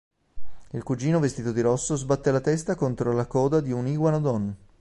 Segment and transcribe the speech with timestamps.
[0.71, 4.55] Il cugino vestito di rosso sbatte la testa contro la coda di un Iguanodon.